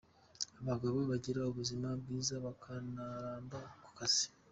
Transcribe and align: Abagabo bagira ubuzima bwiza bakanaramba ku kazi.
Abagabo 0.61 0.97
bagira 1.09 1.39
ubuzima 1.51 1.87
bwiza 2.01 2.33
bakanaramba 2.45 3.59
ku 3.83 3.89
kazi. 3.97 4.25